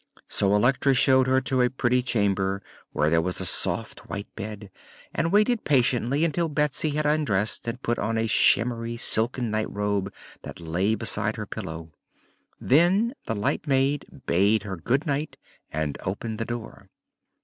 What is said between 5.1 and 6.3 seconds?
and waited patiently